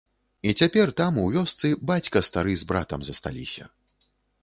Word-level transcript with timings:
І 0.47 0.53
цяпер 0.63 0.91
там, 1.01 1.19
у 1.25 1.27
вёсцы, 1.35 1.71
бацька 1.93 2.25
стары 2.31 2.53
з 2.65 2.69
братам 2.75 3.01
засталіся. 3.11 3.73